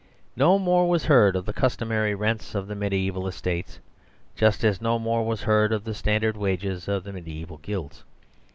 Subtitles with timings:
[0.35, 3.79] No more was heard of the customary rents of the mediaeval estates;
[4.35, 8.03] just as no more was heard of the standard wages of the mediaeval guilds.